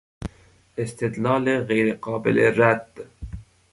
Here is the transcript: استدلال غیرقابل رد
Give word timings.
استدلال 0.77 1.59
غیرقابل 1.67 2.39
رد 2.57 3.05